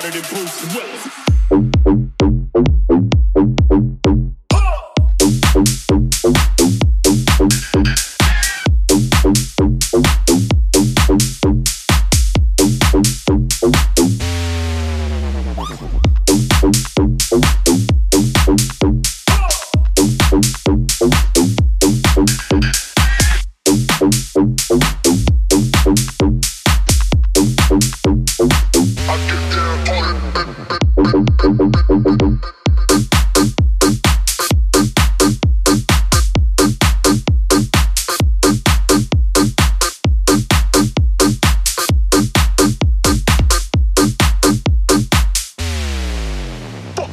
harder 0.00 0.18
than 0.18 0.28
Bruce 0.30 0.74
Willis. 0.74 1.69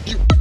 you. 0.08 0.37